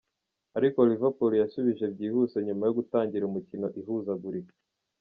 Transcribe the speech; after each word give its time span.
Ariko 0.57 0.77
Liverpool 0.89 1.31
yasubije 1.37 1.85
byihuse 1.93 2.37
nyuma 2.47 2.63
yo 2.67 2.73
gutangira 2.79 3.23
umukino 3.25 3.67
ihuzagurika. 3.79 4.53